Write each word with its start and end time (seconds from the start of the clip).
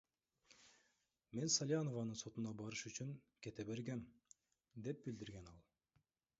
Мен 1.39 1.51
Салянованын 1.57 2.17
сотуна 2.23 2.51
барыш 2.63 2.83
үчүн 2.93 3.13
кете 3.47 3.69
бергем,— 3.71 4.03
деп 4.89 5.07
билдирген 5.07 5.55
ал. 5.57 5.65